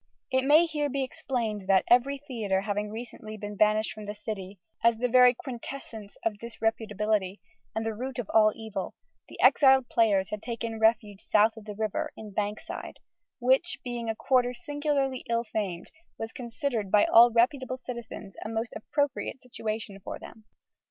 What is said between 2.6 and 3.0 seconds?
having